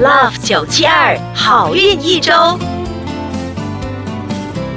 [0.00, 2.32] Love 九七二好运一周。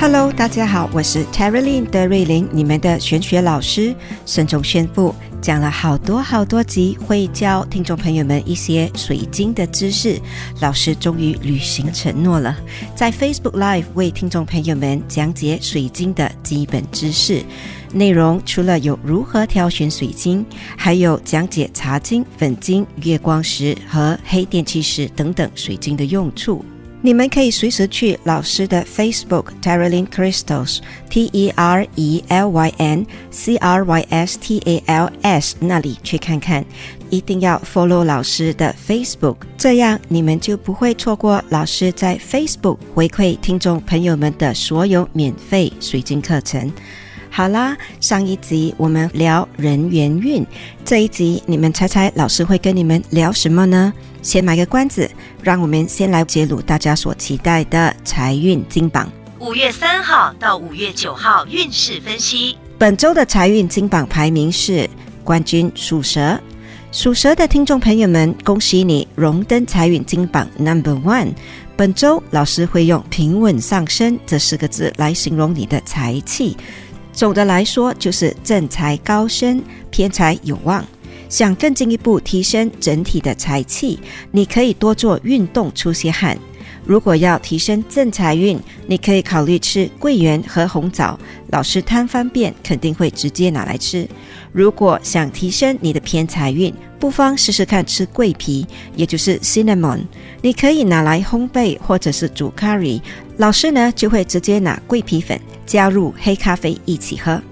[0.00, 3.94] Hello，大家好，我是 Terry Lin 德瑞琳，你们的玄学老师。
[4.26, 5.14] 慎重宣布，
[5.44, 10.18] 讲了好多好多集，会教听众朋友们一些水晶的知识。
[10.58, 12.56] 老师终于履行承诺了，
[12.96, 17.44] 在 Facebook Live 为听众朋友们讲解水晶的基本知识。
[17.92, 20.42] 内容除了有如何挑选水晶，
[20.78, 26.64] 还有讲解茶晶、粉晶、月光石和黑电气石等等水晶的用处。
[27.04, 30.78] 你们可以随时去老师的 Facebook Terrylin Crystals
[31.10, 35.54] T E R E L Y N C R Y S T A L S
[35.60, 36.64] 那里去看看，
[37.10, 46.72] 一定要 follow 老师的 Facebook，这样你们就不会错过老师在 Facebook 回馈听众朋友们的所有免费水晶课程。
[47.36, 50.46] 好啦，上一集我们聊人缘运，
[50.84, 53.92] 这一集你们猜猜老师会跟你们聊什么呢？
[54.22, 55.10] 先买个关子，
[55.42, 59.10] 让我们先来揭露大家所期待的财运金榜。
[59.40, 62.56] 五月三号到五月九号运势分析。
[62.78, 64.88] 本周的财运金榜排名是
[65.24, 66.38] 冠军属蛇，
[66.92, 71.32] 属蛇的听众朋友们，恭喜你荣登财运金榜 Number One。
[71.76, 76.56] 本周老师会用平稳上升这四个字来形容你的财气。
[77.14, 80.84] 总的来说，就是正财高升，偏财有望。
[81.28, 83.98] 想更进一步提升整体的财气，
[84.32, 86.36] 你可以多做运动，出些汗。
[86.84, 91.18] 如果要提升正财运，你可以考虑吃桂圆和红枣。
[91.48, 94.06] 老师摊方便，肯定会直接拿来吃。
[94.54, 100.02] 如果想提升你的偏财运，不妨试试看吃桂皮，也就是 cinnamon。
[100.40, 103.02] 你可以拿来烘焙或者是煮 curry。
[103.36, 107.42] 老师呢就会直接拿桂皮粉加入黑咖啡一起喝。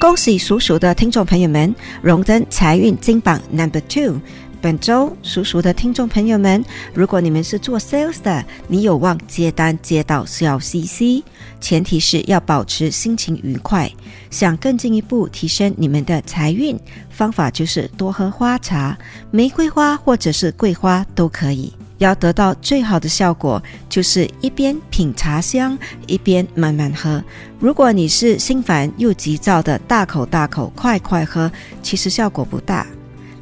[0.00, 1.72] 恭喜属鼠的听众朋友们
[2.02, 4.20] 荣登财运金榜 Number Two。
[4.60, 11.24] 本周属鼠的听众朋友们，如果你们是做 sales 的，你有望接单接到笑嘻嘻，
[11.60, 13.90] 前提是要保持心情愉快。
[14.30, 16.78] 想更进一步提升你们的财运，
[17.08, 18.96] 方法就是多喝花茶，
[19.30, 21.72] 玫瑰花或者是桂花都可以。
[21.96, 27.22] 要得到最好的效果，就是一边品茶香，一边慢慢喝。
[27.58, 31.50] 如果你是心烦又急躁的，大口大口快快喝，
[31.82, 32.86] 其实效果不大。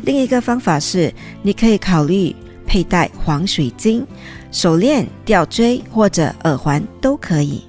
[0.08, 2.34] 另一个方法是，你可以考虑
[2.66, 4.02] 佩戴黄水晶、
[4.50, 7.62] 手链、吊坠或者耳环都可以。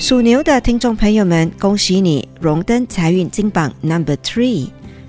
[0.00, 4.66] 属牛的听众朋友们，恭喜你荣登财运金榜 Number Three。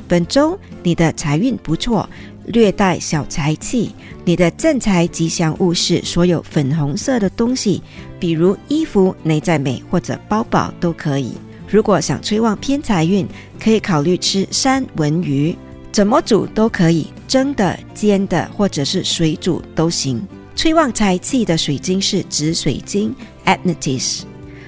[0.08, 2.08] 本周你的财运不错，
[2.46, 3.96] 略带小财气。
[4.24, 7.82] 你的正财吉祥物是所有粉红色的东西，
[8.20, 11.34] 比如衣服、内在美或者包包都可以。
[11.68, 13.28] 如果想催旺偏财运，
[13.60, 15.56] 可以考虑吃三文鱼。
[15.92, 20.22] 怎么煮都可以，蒸的、煎的或者是水煮都行。
[20.56, 24.24] 催旺财气的水晶是紫水晶 （Amethyst）。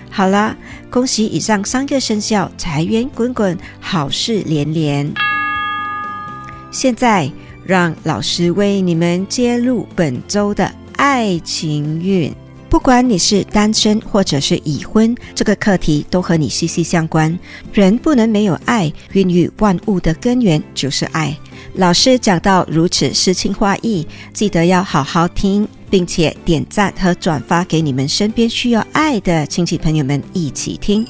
[0.09, 0.55] 好啦，
[0.89, 5.11] 恭喜以上三个生肖财源滚滚，好事连连。
[6.71, 7.31] 现在
[7.65, 12.33] 让老师为你们揭露本周的爱情运。
[12.71, 17.37] 不管你是单身或者是已婚，这个课题都和你息息相关。
[17.73, 21.37] 人不能没有爱，孕育万物的根源就是爱。
[21.73, 31.05] 老师讲到如此诗情画意，记得要好好听，并且点赞和转发给你们身边需要爱的亲戚朋友们一起听。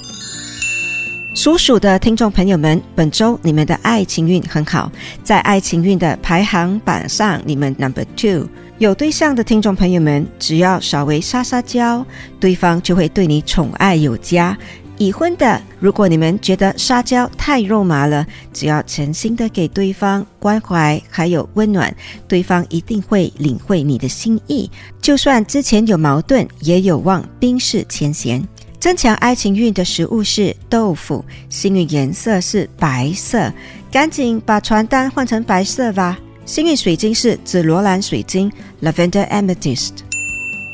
[1.33, 4.91] 属鼠的听众朋友们，本周你们的爱情运很好，
[5.23, 8.45] 在爱情运的排行榜上，你们 number two。
[8.79, 12.05] 有对象的听众朋友们，只要稍微撒撒娇，
[12.37, 14.57] 对方就会对你宠爱有加。
[14.97, 21.95] 已婚的，如果你们觉得撒娇太肉麻了，只要诚心的给对方关怀还有温暖，
[22.27, 24.69] 对方一定会领会你的心意。
[25.01, 28.45] 就算之前有矛盾，也有望冰释前嫌。
[28.81, 33.53] 增强爱情运的食物是豆腐，幸运颜色是白色，
[33.91, 36.17] 赶紧把床单换成白色吧。
[36.47, 38.51] 幸运水晶是紫罗兰水晶
[38.81, 39.91] （Lavender Amethyst）。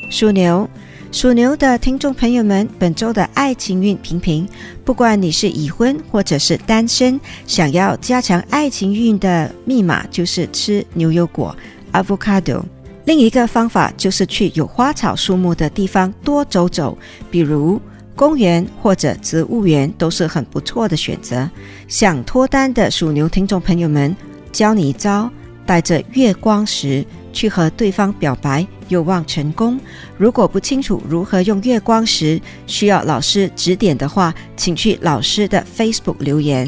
[0.09, 0.69] 属牛，
[1.11, 4.47] 属牛的听众朋友们，本周的爱情运平平。
[4.85, 11.53] 不管你是已婚或者是单身，想要加强爱情运的密码就是吃牛油果
[11.91, 12.63] （avocado）。
[13.03, 16.97] 另一个方法就是去有花草树木的地方多走走，
[17.29, 17.81] 比如
[18.17, 21.49] 公园或者植物园都是很不错的选择。
[21.87, 24.13] 想脱单的属牛听众朋友们，
[24.51, 25.31] 教你一招。
[25.67, 29.77] 带着月光石去和对方表白，有望成功。
[30.17, 36.65] 如果不清楚如何用月光石，需要老师指点的话，请去老师的 Facebook 留言。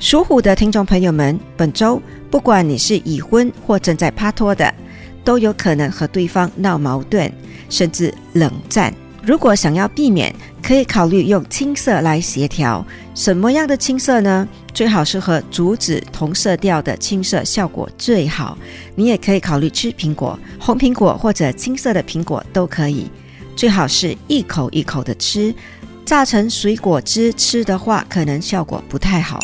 [0.00, 4.74] 属虎的听众朋友们，本周不管你是已婚或正在拍拖的，
[5.22, 7.30] 都有可能和对方闹矛盾，
[7.68, 8.94] 甚至冷战。
[9.26, 12.84] 如果想要避免，可以考虑用青色来协调。
[13.14, 14.46] 什么样的青色呢？
[14.74, 18.58] 最好是和竹子同色调的青色效果最好。
[18.94, 23.10] 你也可以考虑吃苹果，红苹果或者青色的苹果都可以。
[23.56, 25.54] 最好是一口一口的吃，
[26.04, 29.38] 榨成水果汁吃的话，可能效果不太好。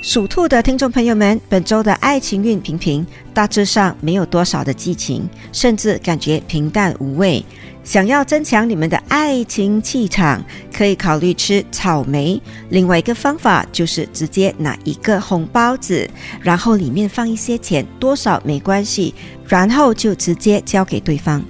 [0.00, 3.04] 属兔的听众朋友们，本周的爱情运平平，
[3.34, 7.44] 大致上没有多少的激情，甚至感觉平淡无味。
[7.82, 10.42] 想要增强你们的爱情气场，
[10.72, 12.40] 可以考虑吃草莓。
[12.70, 16.08] 另外一个方法就是直接拿一个红包子，
[16.40, 19.12] 然后里面放一些钱，多少没关系，
[19.48, 21.42] 然后就直接交给对方。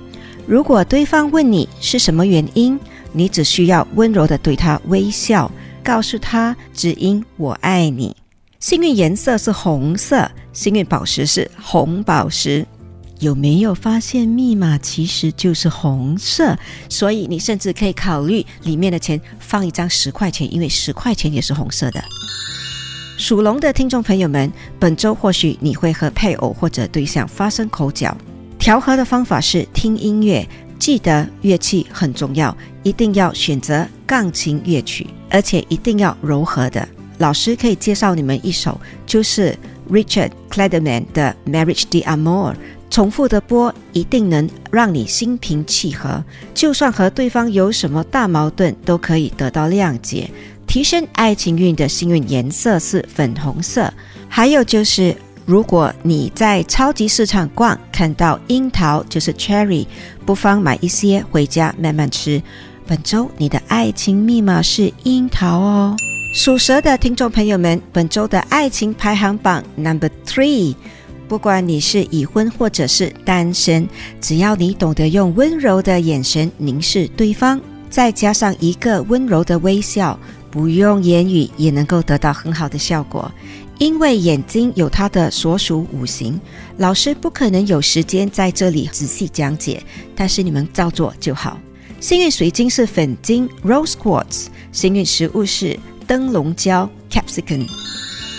[0.47, 2.81] 如果对方问你是什么原因，
[3.13, 5.51] 你只需要温柔的对他微笑，
[5.85, 8.17] 告诉他只因我爱你。
[8.61, 12.67] 幸运颜色是红色，幸运宝石是红宝石。
[13.21, 16.59] 有没有发现密码其实就是红色？
[16.89, 22.03] 所以你甚至可以考虑里面的钱放一张十块钱，因为十块钱也是红色的。
[23.17, 28.17] 属龙的听众朋友们，本周或许你会和配偶或者对象发生口角，
[28.59, 30.45] 调和的方法是听音乐，
[30.81, 36.89] 记得乐器很重要，一定要选择钢琴乐曲，而且一定要柔和的。
[37.19, 39.57] 老师可以介绍你们一首，就是
[39.91, 42.53] Richard Clademan 的《Marriage de Amour》，
[42.91, 46.25] 重复的播一定能让你心平气和，
[46.55, 50.31] 就算和对方有什么大矛盾，都可以得到谅解。
[50.67, 53.93] 提升爱情运的幸运颜色是粉红色。
[54.29, 55.17] 还有就是，
[55.47, 59.87] 如果你在超级市场逛，看到樱桃就是 cherry，
[60.27, 62.41] 不妨买一些回家慢慢吃。
[62.87, 65.97] 本周你的爱情密码是樱桃哦。
[66.33, 70.75] 属蛇的听众朋友们，本周的爱情排行榜 Number Three。
[71.27, 73.89] 不管你是已婚或者是单身，
[74.21, 77.59] 只要你懂得用温柔的眼神凝视对方，
[77.89, 80.19] 再加上一个温柔的微笑，
[80.51, 83.31] 不用言语也能够得到很好的效果。
[83.79, 86.39] 因为眼睛有它的所属五行，
[86.77, 89.83] 老师不可能有时间在这里仔细讲解，
[90.15, 91.59] 但是你们照做就好。
[92.01, 95.79] 幸运水晶是粉晶 （Rose Quartz），幸运食物是。
[96.09, 97.67] 灯笼椒 （capsicum），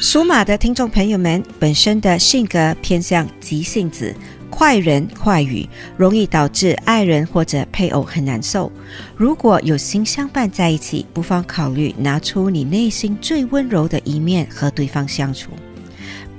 [0.02, 4.12] 属马的听众朋友们本身的性格偏向急性子、
[4.50, 8.72] 快人快语，容易导致爱人或者配偶很难受。
[9.16, 15.52] 如果有心相伴在一起，不妨考虑拿出你内心最温柔的一面和对方相处。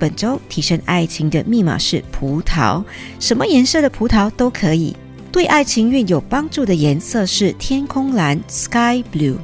[0.00, 2.82] 本周提升爱情的密码是葡萄，
[3.20, 4.96] 什么颜色的葡萄都可以。
[5.30, 9.36] 对爱情运有帮助的颜色是天空蓝 （sky blue）。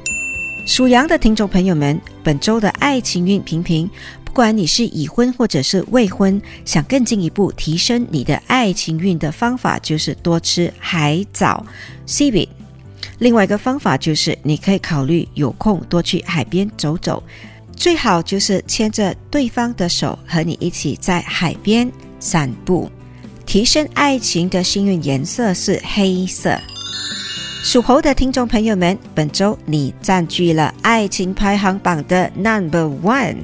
[0.67, 3.89] 属羊的听众朋友们，本周的爱情运平平。
[4.25, 11.65] 不管你是已婚或者是未婚，想更进一步提升你的爱情运的方法，就是多吃海藻
[12.05, 12.49] s e a b e。
[13.19, 17.23] 另外一个方法就是，你可以考虑有空多去海边走走，
[17.73, 22.91] 最好就是牵着对方的手，和你一起在海边散步。
[23.45, 26.59] 提升爱情的幸运颜色是黑色。
[27.63, 33.35] 属猴的听众朋友们，本周你占据了爱情排行榜的 number one，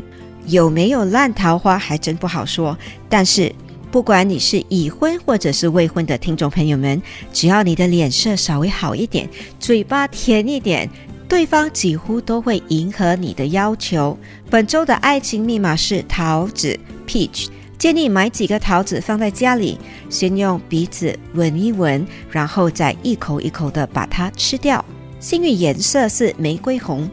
[0.45, 2.77] 有没有烂桃花还真不好说。
[3.09, 3.53] 但是
[3.91, 7.01] 不管你是已婚或者是未婚的听众朋友们，
[7.33, 9.27] 只要你的脸色稍微好一点，
[9.59, 10.89] 嘴巴甜一点，
[11.27, 14.17] 对方几乎都会迎合你的要求。
[14.49, 17.47] 本周的爱情密码是桃子 peach。
[17.83, 19.77] 建议买几个桃子放在家里，
[20.09, 24.85] 先用鼻子闻一闻，然后再一口一口的把它吃掉。
[25.19, 27.09] 幸运颜色是玫瑰红，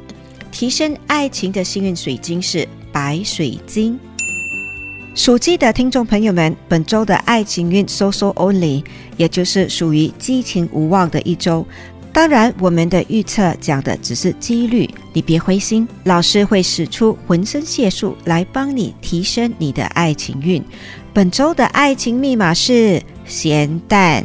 [0.53, 3.99] 提升爱情的幸运水晶是白水晶。
[5.17, 8.85] 属鸡的听众朋友们，本周的爱情运 so so only，
[9.17, 11.67] 也就是属于激情无望的一周。
[12.12, 15.87] 当然，我们的预测讲的只是几率，你别灰心。
[16.05, 20.62] 老师会使出浑身解数来帮你提升你的爱情运。
[21.12, 24.25] 本周的爱情密码是咸蛋，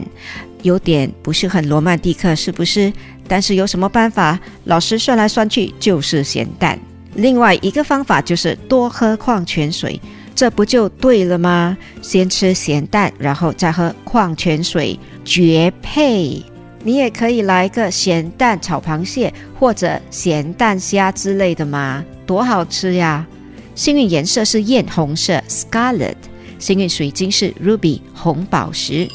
[0.63, 2.91] 有点不是很罗曼蒂克，是不是？
[3.27, 4.39] 但是有什么办法？
[4.65, 6.77] 老师算来算去就是咸蛋。
[7.13, 10.01] 另外一个方法就是多喝矿泉水，
[10.35, 11.77] 这不就对了吗？
[12.01, 16.43] 先吃咸蛋，然后再喝矿泉水，绝配。
[16.85, 23.25] 你也可以来个咸蛋炒螃蟹或者咸蛋虾之类的嘛，多好吃呀！
[23.73, 26.13] 幸运颜色是艳红色 （scarlet），
[26.59, 29.09] 幸运水晶是 ruby 红宝石。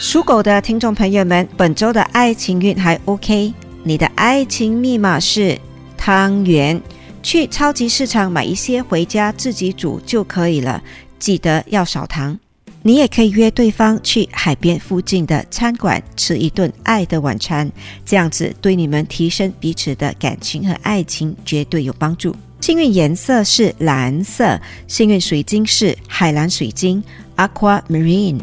[0.00, 5.56] 属狗的听众朋友们，本周的爱情运还 OK，你的爱情密码是
[5.96, 6.82] 汤圆，
[7.22, 10.82] 去超级市场买一些回家自己煮就可以了，
[11.20, 12.36] 记得要少糖。
[12.84, 17.70] 你也可以约对方去海边附近的餐馆吃一顿爱的晚餐，
[18.04, 22.34] 这样子对你们提升彼此的感情和爱情绝对有帮助。
[22.60, 27.02] 幸运颜色是蓝色，幸运水晶是海蓝水晶
[27.36, 28.40] （Aquamarine）。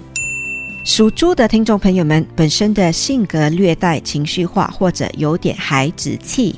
[0.86, 6.55] 属猪的听众朋友们，本身的性格略带情绪化，或者有点孩子气。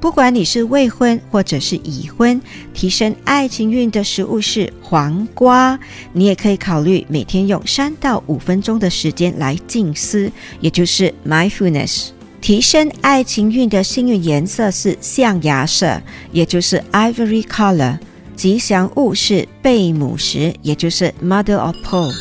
[0.00, 2.40] 不管你是未婚或者是已婚，
[2.72, 5.78] 提升爱情运的食物是黄瓜。
[6.12, 12.10] 你也可以考虑每天用三到五分钟的时间来静思，也就是 mindfulness。
[12.40, 16.00] 提升爱情运的幸运颜色是象牙色，
[16.30, 17.98] 也就是 ivory color。
[18.36, 22.12] 吉祥物是贝母石，也就是 mother of pearl。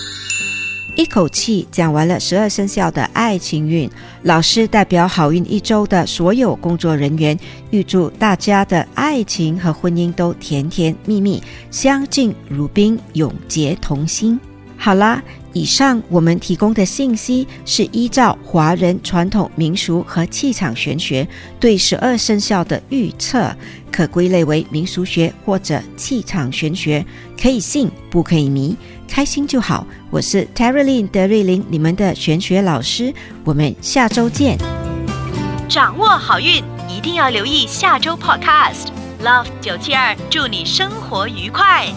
[0.97, 3.87] 一口气讲完了十二生肖的爱情运，
[4.23, 7.37] 老师代表好运一周的所有工作人员，
[7.69, 11.39] 预祝大家的爱情和婚姻都甜甜蜜蜜，
[11.69, 14.39] 相敬如宾，永结同心。
[14.79, 15.21] 好啦，
[15.53, 21.27] 以上我们提供的信息是依照华人传统民俗和气场玄学
[21.59, 23.53] 对十二生肖的预测，
[23.91, 27.03] 可归类为民俗学或者气场玄学，
[27.41, 28.77] 可以信不可以迷。
[29.09, 34.57] 开心就好，我是 Terry Lin 德瑞琳，你们的玄学老师，我们下周见。
[35.67, 38.87] 掌握好运，一定要留意下周 Podcast。
[39.23, 41.87] Love 九七二，祝你生活愉快。